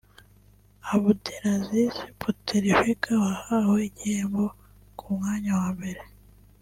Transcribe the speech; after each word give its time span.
Abdelaziz 0.91 1.95
Bouteflika 2.19 3.11
wahawe 3.23 3.77
iki 3.89 3.93
gihembo 3.97 4.43
ku 4.97 5.05
mwanya 5.15 5.51
wa 5.59 5.69
mbere 5.75 6.01